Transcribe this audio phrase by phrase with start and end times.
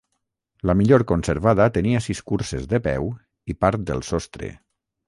[0.69, 3.07] La millor conservada tenia sis curses de peu
[3.55, 4.53] i part del sostre.